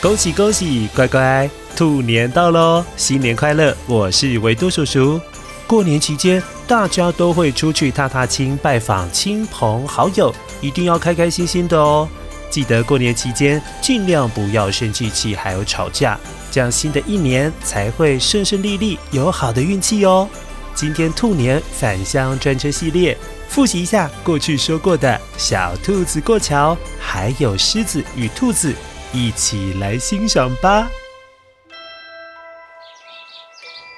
[0.00, 2.84] 恭喜恭喜，乖乖，兔年到喽！
[2.96, 3.76] 新年快乐！
[3.84, 5.20] 我是维多叔叔。
[5.66, 12.08] 过年期间，大家都会出去踏踏青，拜访亲朋好友，一定要开开心心的哦。
[12.48, 16.16] 记得过年期间尽量不要生气气，还有吵架，
[16.48, 20.28] 这样新的一年才会顺顺利利，有好的运气哦。
[20.76, 23.18] 今天兔年返乡专车系列，
[23.48, 28.72] 复习一下过去说过的小兔子过桥，还有狮子与兔子。
[29.12, 30.90] 一起来欣赏吧。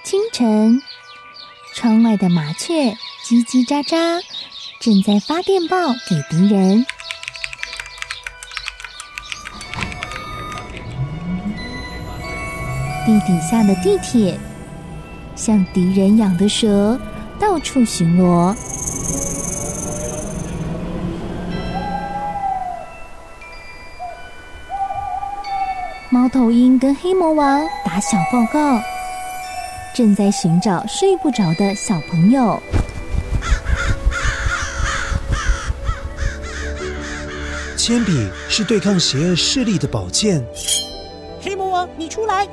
[0.05, 0.81] 清晨，
[1.75, 2.93] 窗外的麻雀
[3.25, 4.23] 叽叽喳喳，
[4.81, 6.87] 正在发电报给敌人。
[13.07, 14.39] 地底下的地铁，
[15.35, 16.99] 像敌人养的蛇，
[17.39, 18.57] 到处巡逻。
[26.41, 28.81] 头鹰跟黑魔王打小报告，
[29.95, 32.59] 正在寻找睡不着的小朋友。
[37.77, 40.43] 铅笔是对抗邪恶势力的宝剑。
[41.43, 42.49] 黑魔王，你出来！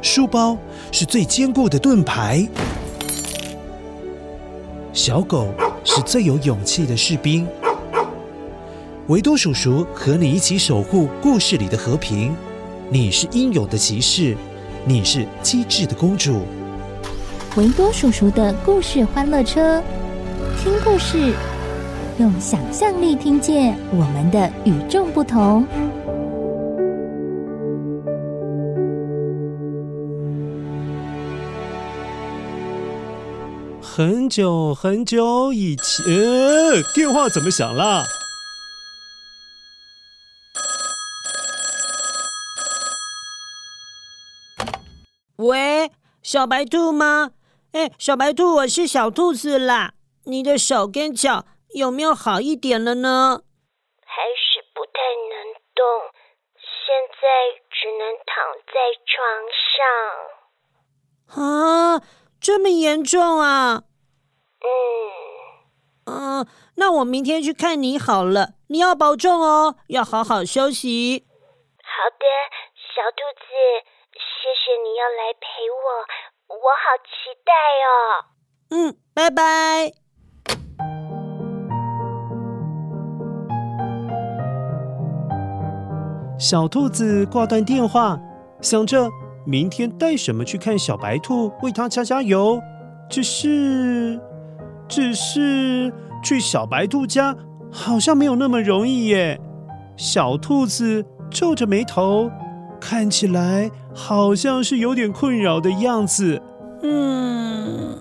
[0.00, 0.56] 书包
[0.90, 2.48] 是最坚固的盾牌。
[4.94, 5.52] 小狗
[5.84, 7.46] 是最有勇气的士兵。
[9.08, 12.34] 维多叔叔和你一起守护故事里的和平。
[12.90, 14.34] 你是英勇的骑士，
[14.86, 16.40] 你是机智的公主。
[17.54, 19.82] 维多叔叔的故事欢乐车，
[20.62, 21.34] 听故事，
[22.18, 25.66] 用想象力听见我们的与众不同。
[33.82, 38.02] 很久很久以前，呃，电话怎么响了？
[46.30, 47.30] 小白兔吗？
[47.72, 49.94] 哎，小白兔，我是小兔子啦。
[50.26, 53.40] 你的手跟脚有没有好一点了呢？
[54.04, 55.82] 还是不太能动，
[56.60, 57.26] 现在
[57.70, 58.76] 只能躺在
[59.08, 59.16] 床
[61.32, 62.06] 上啊，上。
[62.38, 63.84] 这么严重啊？
[64.60, 66.12] 嗯。
[66.12, 68.50] 嗯，那我明天去看你好了。
[68.66, 71.24] 你要保重哦，要好好休息。
[71.82, 72.26] 好的，
[72.94, 73.97] 小兔子。
[74.40, 75.84] 谢谢你要来陪我，
[76.54, 77.10] 我好期
[77.44, 77.50] 待
[77.82, 77.90] 哦。
[78.70, 79.90] 嗯，拜拜。
[86.38, 88.16] 小兔子挂断电话，
[88.60, 89.10] 想着
[89.44, 92.60] 明天带什么去看小白兔，为它加加油。
[93.10, 94.20] 只是，
[94.88, 97.34] 只是去小白兔家
[97.72, 99.40] 好像没有那么容易耶。
[99.96, 102.30] 小兔子皱着眉头。
[102.88, 106.40] 看起来好像是有点困扰的样子。
[106.82, 108.00] 嗯。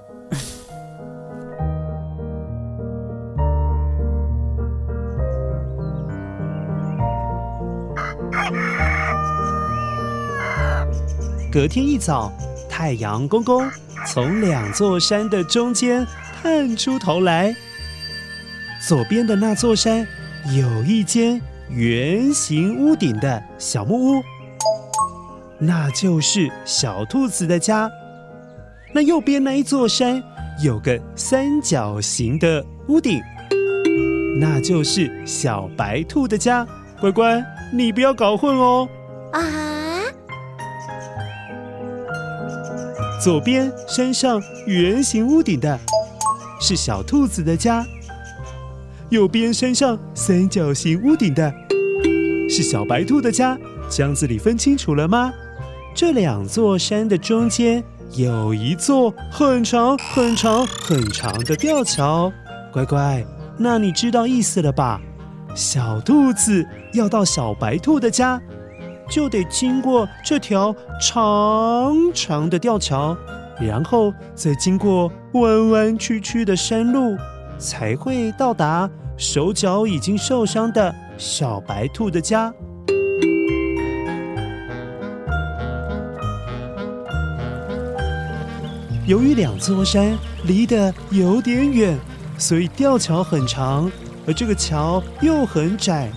[11.51, 12.31] 隔天一早，
[12.69, 13.69] 太阳公公
[14.05, 16.07] 从两座山的中间
[16.41, 17.53] 探出头来。
[18.87, 20.07] 左边的那座山
[20.55, 24.23] 有一间圆形屋顶的小木屋。
[25.59, 27.89] 那就是小兔子的家。
[28.93, 30.21] 那右边那一座山
[30.63, 33.21] 有个三角形的屋顶，
[34.39, 36.65] 那就是小白兔的家。
[36.99, 38.87] 乖乖，你不要搞混哦。
[39.33, 39.41] 啊！
[43.21, 45.79] 左边山上圆形屋顶的
[46.61, 47.83] 是小兔子的家，
[49.09, 51.53] 右边山上三角形屋顶的
[52.47, 53.57] 是小白兔的家。
[53.89, 55.33] 这样子你分清楚了吗？
[55.97, 62.31] 这两座山的中间有一座很长、很长、很长的吊桥。
[62.71, 63.25] 乖乖，
[63.57, 65.01] 那你知道意思了吧？
[65.55, 66.63] 小兔子
[66.93, 68.39] 要到小白兔的家，
[69.09, 70.71] 就得经过这条
[71.01, 73.17] 长长的吊桥，
[73.59, 77.17] 然后再经过弯弯曲曲的山路，
[77.57, 82.53] 才会到达手脚已经受伤的小白兔的家。
[89.07, 91.97] 由于两座山离得有点远，
[92.37, 93.89] 所以吊桥很长，
[94.27, 96.11] 而这个桥又很窄，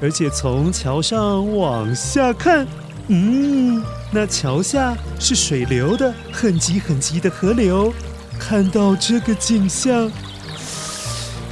[0.00, 2.66] 而且从桥上往下看，
[3.08, 7.92] 嗯，那桥下是水流的很急很急的河流。
[8.38, 10.10] 看到这个景象，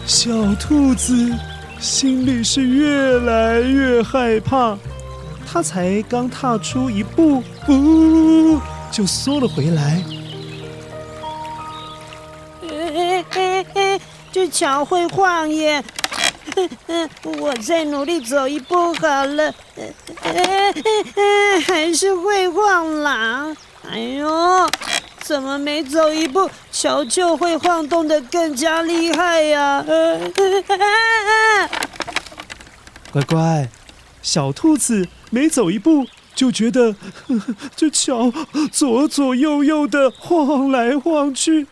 [0.07, 1.31] 小兔子
[1.79, 4.79] 心里是越来越害怕，
[5.47, 8.59] 它才刚踏出一步，呜，
[8.91, 10.03] 就缩了回来。
[14.33, 15.83] 这桥会晃耶！
[17.39, 19.55] 我再努力走一步好了。
[21.67, 23.55] 还是会晃啦！
[23.91, 24.69] 哎呦，
[25.21, 29.85] 怎么每走一步，桥就会晃动的更加厉害呀？
[33.13, 33.69] 乖乖，
[34.23, 36.95] 小兔子每走一步，就觉得
[37.75, 38.33] 这桥
[38.71, 41.67] 左左右右的晃来晃去，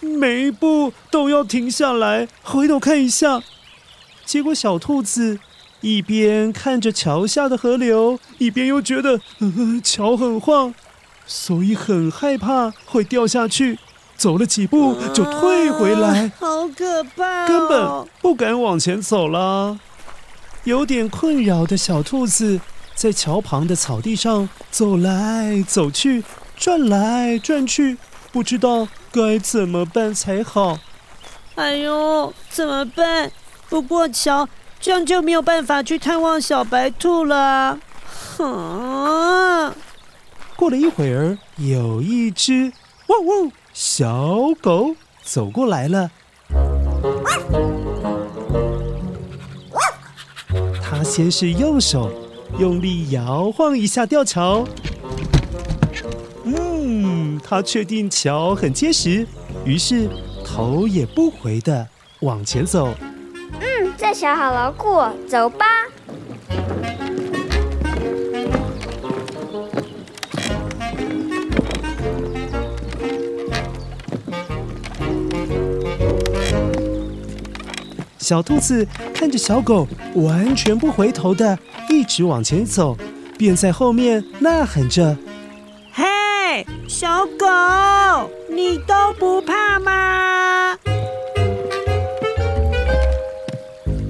[0.00, 3.42] 每一步都要停下来回头看一下。
[4.24, 5.38] 结果小兔子
[5.80, 10.74] 一边看着桥下的河流，一边又觉得呵呵桥很晃，
[11.26, 13.78] 所以很害怕会掉下去。
[14.16, 17.48] 走了几步就退回来，啊、好可怕、哦！
[17.48, 19.80] 根本不敢往前走了。
[20.64, 22.60] 有点困扰的小兔子
[22.94, 26.22] 在桥旁的草地上走来走去，
[26.54, 27.96] 转来转去，
[28.30, 30.78] 不知道该怎么办才好。
[31.56, 33.30] 哎呦，怎么办？
[33.68, 34.48] 不过瞧，
[34.80, 37.78] 这样就没有办法去探望小白兔了。
[38.36, 39.74] 哼！
[40.56, 42.72] 过了一会儿，有一只
[43.08, 46.10] 汪汪小狗走过来了。
[50.82, 52.10] 它先是右手
[52.58, 54.99] 用力摇晃一下吊桥，嗯，
[57.42, 59.26] 他确定桥很结实，
[59.64, 60.08] 于是
[60.44, 61.86] 头也不回的
[62.20, 62.94] 往前走。
[63.60, 65.66] 嗯，这桥好牢固，走吧。
[78.18, 81.58] 小兔子看着小狗完全不回头的
[81.88, 82.96] 一直往前走，
[83.36, 85.29] 便在后面呐喊着：“嘿，
[87.00, 87.46] 小狗，
[88.50, 90.76] 你都不怕吗？”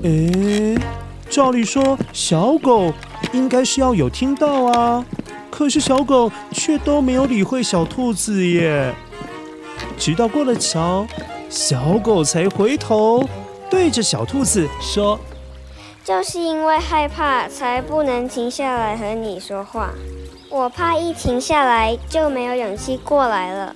[0.03, 0.77] 诶，
[1.31, 2.93] 照理说小狗
[3.33, 5.07] 应该是要有听到啊，
[5.53, 8.93] 可是小狗却都没有理会小兔子耶。
[9.97, 11.07] 直到过了桥，
[11.49, 13.25] 小狗才回头。
[13.71, 15.21] 对着小兔子说
[16.03, 19.91] ：“就是因为害怕，才不能停下来和你说话。
[20.51, 23.75] 我怕一停下来就没有勇气过来了。”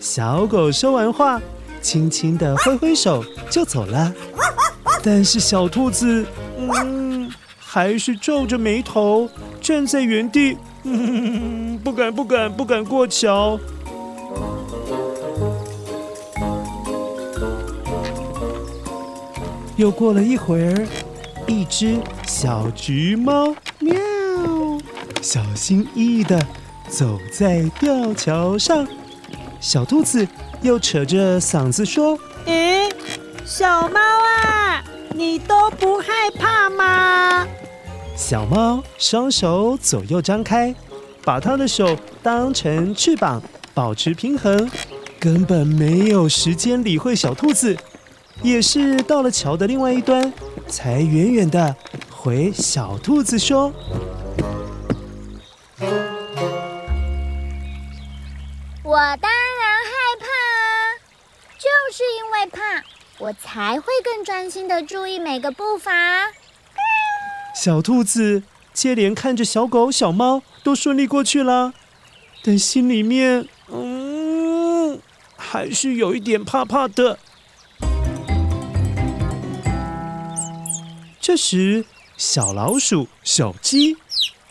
[0.00, 1.40] 小狗说完话，
[1.80, 4.12] 轻轻地挥挥手就走了。
[5.02, 6.26] 但是小兔子，
[6.58, 9.28] 嗯，还是皱着眉头
[9.60, 13.58] 站在原地，嗯，不敢、不敢、不敢过桥。
[19.76, 20.86] 又过了一会儿，
[21.46, 23.54] 一只小橘猫，
[25.22, 26.40] 小心翼翼地
[26.88, 28.86] 走在吊桥上。
[29.60, 30.26] 小兔子
[30.62, 32.88] 又扯着嗓子说：“诶，
[33.44, 34.82] 小猫啊，
[35.14, 37.46] 你都不害怕吗？”
[38.16, 40.74] 小猫双手左右张开，
[41.24, 43.42] 把它的手当成翅膀，
[43.74, 44.70] 保持平衡，
[45.18, 47.76] 根本没有时间理会小兔子。
[48.42, 50.32] 也是到了桥的另外一端，
[50.66, 51.76] 才远远的
[52.10, 53.70] 回小兔子说
[58.82, 60.98] ：“我当然害怕啊，
[61.58, 61.64] 就
[61.94, 62.84] 是因为怕，
[63.18, 65.92] 我才会更专心的注意每个步伐。”
[67.56, 68.42] 小兔子
[68.74, 71.72] 接连看着小狗、小猫都顺利过去了，
[72.42, 75.00] 但心里面，嗯，
[75.36, 77.18] 还是有一点怕怕的。
[81.20, 81.84] 这时，
[82.16, 83.96] 小老鼠、小鸡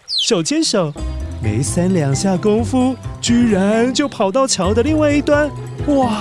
[0.07, 0.93] 手牵手，
[1.41, 5.49] 没三两下功夫，居然就跑到桥的另外一端。
[5.87, 6.11] 哇！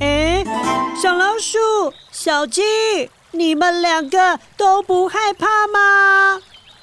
[0.00, 0.42] 哎，
[1.00, 1.58] 小老鼠、
[2.10, 2.62] 小鸡，
[3.32, 6.40] 你们两个都不害怕吗？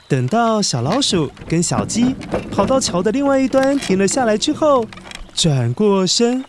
[0.08, 2.16] 等到小老鼠跟小鸡
[2.52, 4.86] 跑到桥的另外一端停了下来之后，
[5.34, 6.46] 转过身。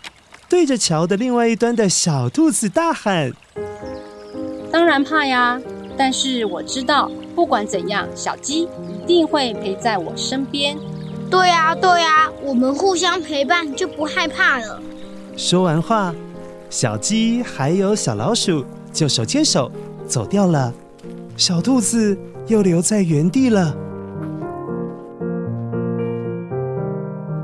[0.49, 3.33] 对着桥的另外一端的小兔子大喊
[4.71, 5.59] ：“当然怕呀！
[5.97, 10.77] 但是我知道，不管怎样，小鸡一定会陪在我身边。
[11.31, 14.81] ”“对呀，对呀，我们互相陪伴就不害怕了。”
[15.37, 16.15] 说完话，
[16.71, 19.71] 小鸡还有小老鼠就手牵手
[20.07, 20.73] 走掉了，
[21.37, 23.77] 小兔子又留在原地了。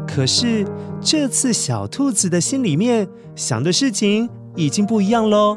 [0.06, 0.66] 可是
[1.00, 5.56] 这次小兔子的心里面想的事情已经不一样喽，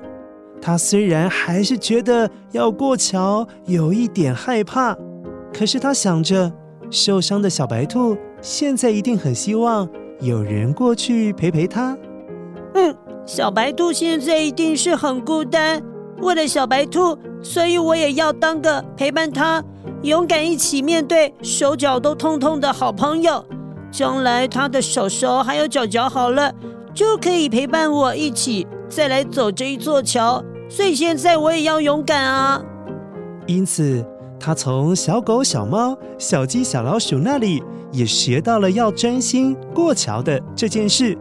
[0.66, 4.98] 他虽然还是觉得要过桥有一点害怕，
[5.54, 6.52] 可是他想着
[6.90, 9.88] 受伤的小白兔现在一定很希望
[10.22, 11.96] 有人过去陪陪他。
[12.74, 12.96] 嗯，
[13.28, 15.80] 小白兔现在一定是很孤单。
[16.24, 19.64] 为了小白兔，所以我也要当个陪伴他、
[20.02, 23.46] 勇敢一起面对手脚都痛痛的好朋友。
[23.92, 26.52] 将来他的手手还有脚脚好了，
[26.92, 30.44] 就可以陪伴我一起再来走这一座桥。
[30.70, 32.62] 所以现在我也要勇敢啊！
[33.48, 34.04] 因此，
[34.40, 41.18] 他从小狗、小猫、小鸡、小老鼠那里也学到了要专心过桥的这件事。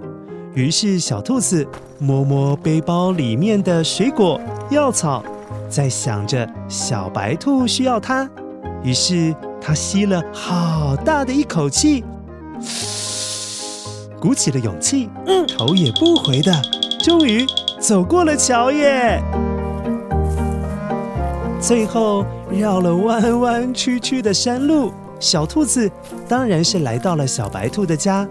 [0.55, 1.67] 于是，小兔子
[1.99, 5.23] 摸摸背包里面的水果、药草，
[5.69, 8.29] 在想着小白兔需要它。
[8.83, 12.03] 于是，它吸了好大的一口气，
[14.19, 16.53] 鼓起了勇气，嗯，头也不回的，
[17.01, 17.45] 终于。
[17.87, 19.23] 走过了桥耶，
[21.61, 25.91] 最后绕了弯弯曲曲的山路，小兔子
[26.27, 28.27] 当然是来到了小白兔的家。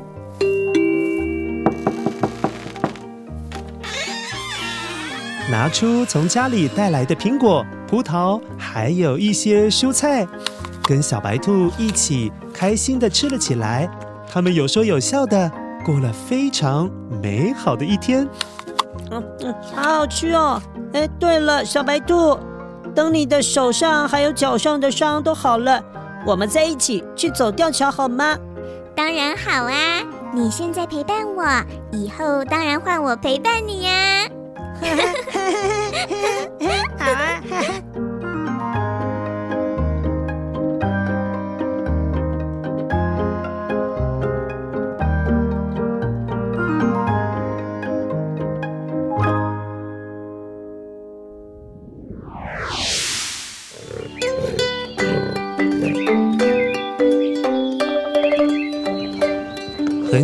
[5.52, 10.28] 拿出从家里带来的苹果、葡萄，还有一些蔬菜，
[10.82, 13.88] 跟小白兔一起开心的吃了起来。
[14.28, 15.52] 他们有说有笑的
[15.86, 16.90] 过了非常
[17.22, 18.28] 美好的一天。
[19.14, 20.62] 嗯嗯，好好吃哦！
[20.94, 22.38] 哎，对了，小白兔，
[22.96, 25.82] 等你的手上还有脚上的伤都好了，
[26.26, 28.38] 我们再一起去走吊桥好吗？
[28.96, 29.74] 当然好啊！
[30.34, 31.44] 你现在陪伴我，
[31.92, 34.28] 以后当然换我陪伴你呀！
[36.98, 37.42] 好啊！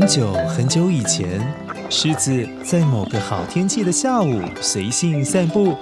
[0.10, 1.40] 久很久以前，
[1.88, 5.78] 狮子在某个好天气的下午随性散步。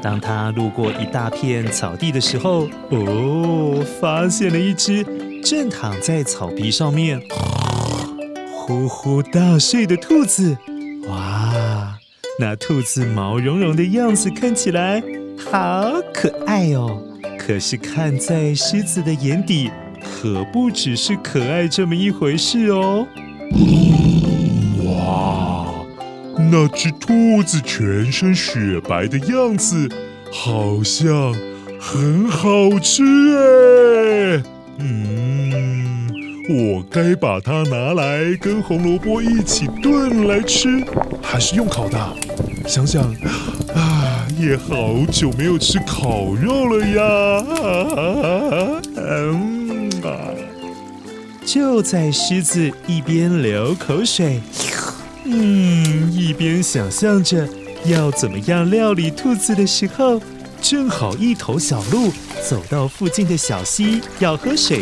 [0.00, 5.04] 当他路过一大片草地的时候，哦，发现了一只
[5.42, 7.20] 正躺在草皮上面
[8.52, 10.56] 呼呼大睡的兔子。
[11.08, 11.98] 哇，
[12.38, 15.02] 那兔子毛茸茸的样子看起来
[15.50, 17.02] 好可爱哦。
[17.36, 19.68] 可是看在狮子的眼底，
[20.24, 23.06] 可不只是可爱这么一回事哦！
[24.82, 25.66] 哇，
[26.50, 29.86] 那只兔子全身雪白的样子，
[30.32, 31.30] 好像
[31.78, 32.48] 很好
[32.80, 33.02] 吃
[33.36, 34.42] 哎！
[34.78, 36.08] 嗯，
[36.48, 40.82] 我该把它拿来跟红萝卜一起炖来吃，
[41.20, 41.98] 还是用烤的？
[42.66, 43.02] 想想
[43.74, 47.44] 啊，也好久没有吃烤肉了呀！
[48.96, 49.53] 嗯。
[51.44, 54.40] 就在狮子一边流口水，
[55.24, 57.46] 嗯，一边想象着
[57.84, 60.20] 要怎么样料理兔子的时候，
[60.62, 62.10] 正好一头小鹿
[62.48, 64.80] 走到附近的小溪要喝水。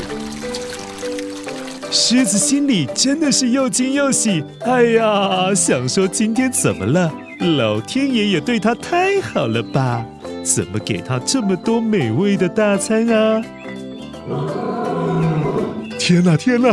[1.91, 7.13] 狮子心里真的是又惊又喜，哎呀，想说今天怎么了？
[7.59, 10.07] 老天爷也对他太好了吧？
[10.45, 13.43] 怎么给他这么多美味的大餐啊？
[16.05, 16.69] 天哪，天哪！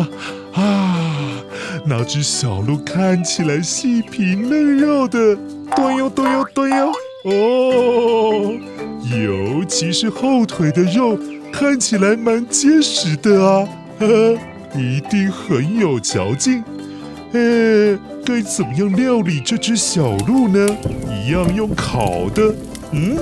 [0.53, 1.43] 啊，
[1.85, 5.37] 那只小鹿看起来细皮嫩肉的，
[5.75, 6.91] 对哟对哟对哟
[7.25, 8.57] 哦，
[9.03, 11.15] 尤其是后腿的肉，
[11.53, 13.67] 看起来蛮结实的啊，
[13.99, 14.39] 呵呵，
[14.79, 16.63] 一定很有嚼劲。
[17.33, 17.95] 哎，
[18.25, 20.75] 该怎么样料理这只小鹿呢？
[21.07, 22.51] 一样用烤的，
[22.93, 23.15] 嗯，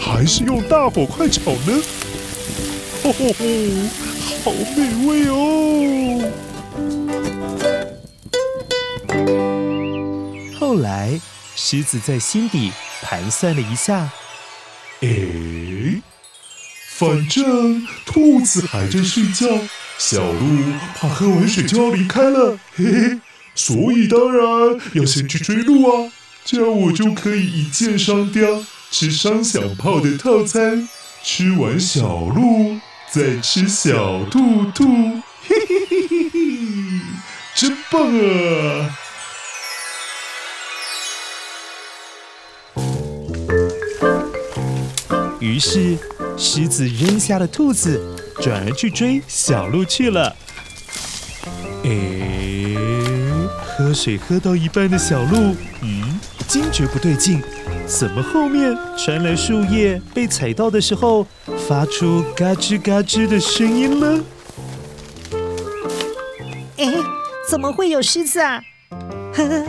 [0.00, 1.82] 还是用大火快炒呢？
[3.02, 3.44] 吼吼吼！
[4.44, 5.34] 好美味哦！
[10.58, 11.20] 后来，
[11.56, 14.10] 狮子在心底盘算了一下，
[15.00, 15.08] 哎，
[16.88, 19.46] 反正兔子还在睡觉，
[19.96, 20.58] 小鹿
[20.96, 23.18] 怕喝完水就要离开了，嘿嘿，
[23.54, 26.12] 所以当然要先去追鹿啊，
[26.44, 30.88] 这样我就可以一箭双雕，吃双响炮的套餐，
[31.22, 32.78] 吃完小鹿。
[33.10, 34.84] 在吃小兔兔，
[35.46, 36.40] 嘿嘿嘿嘿嘿，
[37.54, 38.94] 真棒啊！
[45.40, 45.96] 于是，
[46.36, 50.36] 狮子扔下了兔子，转而去追小鹿去了。
[51.84, 52.76] 哎，
[53.64, 57.42] 喝水喝到一半的小鹿，嗯，惊觉不对劲，
[57.86, 61.26] 怎么后面传来树叶被踩到的时候
[61.68, 64.24] 发出嘎吱嘎吱的声音了？
[66.78, 66.94] 哎，
[67.46, 68.62] 怎么会有狮子啊？
[69.34, 69.64] 呵呵。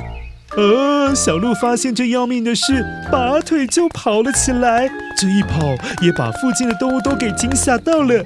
[0.55, 4.89] 呃，小鹿发现这要命的事，拔腿就跑了起来。
[5.17, 8.23] 这一跑也把附近的动物都给惊吓到了。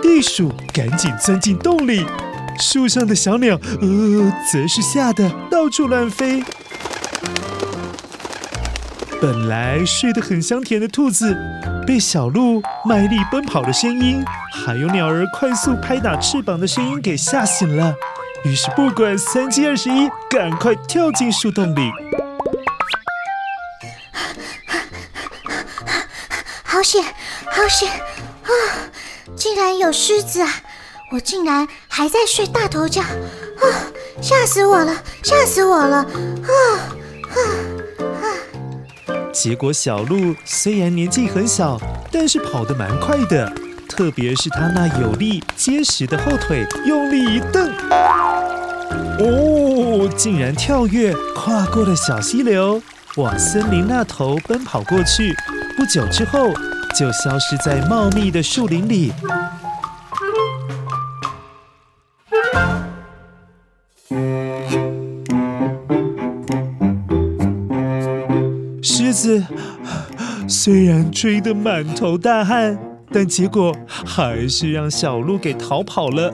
[0.00, 2.06] 地鼠赶紧钻进洞里，
[2.58, 6.42] 树上的小鸟呃，则是吓得到处乱飞。
[9.20, 11.36] 本来睡得很香甜的兔子，
[11.86, 17.94] 被小鹿卖力奔跑的声音，还有鸟儿快速拍打翅膀的声音给吓醒了。
[18.44, 21.90] 于是不管三七二十一，赶快跳进树洞里。
[26.64, 28.50] 好险，好险啊！
[29.36, 30.48] 竟然有狮子啊！
[31.12, 33.64] 我竟然还在睡大头觉啊！
[34.20, 35.98] 吓死我了，吓死我了！
[35.98, 36.52] 啊
[37.30, 37.38] 啊！
[39.36, 41.78] 结果小鹿虽然年纪很小，
[42.10, 43.52] 但是跑得蛮快的，
[43.86, 47.70] 特别是它那有力结实的后腿，用力一蹬，
[49.20, 52.80] 哦，竟然跳跃跨过了小溪流，
[53.16, 55.36] 往森林那头奔跑过去。
[55.76, 56.54] 不久之后，
[56.98, 59.12] 就消失在茂密的树林里。
[69.26, 69.44] 子
[70.46, 72.78] 虽然追得满头大汗，
[73.10, 76.32] 但结果还是让小鹿给逃跑了。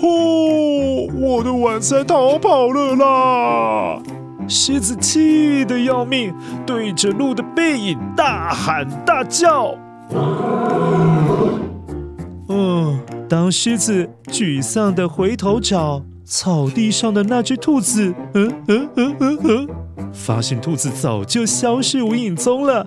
[0.00, 4.02] 哦，我的晚餐逃跑了啦！
[4.46, 6.34] 狮子气得要命，
[6.66, 9.74] 对着鹿的背影大喊大叫。
[12.48, 19.68] 嗯，当狮子沮丧地回头找草地上的那只兔子，嗯嗯嗯嗯嗯，
[20.14, 22.86] 发现兔子早就消失无影踪了。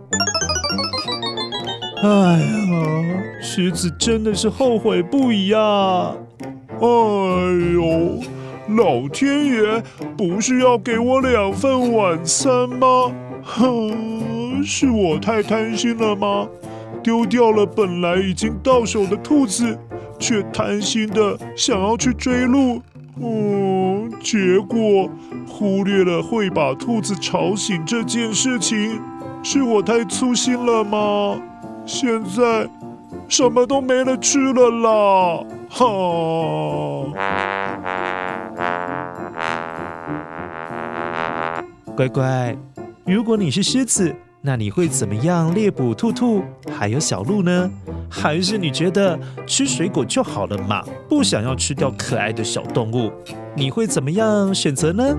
[2.02, 6.16] 哎呀，狮子真的是后悔不已啊！
[6.80, 6.88] 哎
[7.74, 8.22] 呦，
[8.76, 9.84] 老天爷
[10.18, 13.12] 不是要给我两份晚餐吗？
[13.44, 16.48] 哼，是我太贪心了吗？
[17.04, 19.78] 丢掉了本来已经到手的兔子，
[20.20, 22.82] 却贪心的想要去追鹿，
[23.22, 23.67] 嗯，
[24.20, 25.10] 结果
[25.48, 29.02] 忽略了会把兔子吵醒这件事情，
[29.44, 31.40] 是我太粗心了吗？
[31.86, 32.70] 现在
[33.28, 35.44] 什么都没了吃了啦！
[35.70, 35.86] 哈！
[41.96, 42.56] 乖乖，
[43.06, 47.72] 如果你是狮子，那你会怎么样猎捕兔兔还有小鹿呢？
[48.10, 50.84] 还是你觉得吃水果就好了嘛？
[51.10, 53.12] 不想要吃掉可爱的小动物，
[53.58, 55.18] 你会怎么样选择呢？